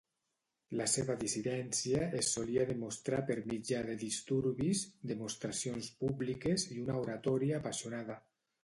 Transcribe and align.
La 0.77 0.85
seva 0.93 1.15
dissidència 1.23 2.07
es 2.21 2.31
solia 2.37 2.65
demostrar 2.71 3.19
per 3.29 3.37
mitjà 3.53 3.83
de 3.91 3.99
disturbis, 4.07 4.83
demostracions 5.15 5.95
públiques 6.03 6.69
i 6.79 6.81
una 6.89 6.99
oratòria 7.07 7.63
apassionada. 7.65 8.21